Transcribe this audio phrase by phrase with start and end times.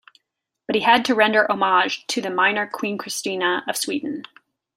[0.65, 4.23] But he had to render homage to the minor Queen Christina of Sweden.